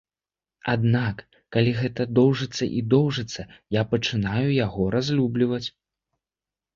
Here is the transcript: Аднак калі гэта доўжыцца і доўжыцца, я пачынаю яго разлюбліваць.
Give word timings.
Аднак 0.73 1.17
калі 1.55 1.73
гэта 1.81 2.07
доўжыцца 2.19 2.63
і 2.79 2.81
доўжыцца, 2.93 3.45
я 3.77 3.83
пачынаю 3.91 4.47
яго 4.65 4.87
разлюбліваць. 4.97 5.63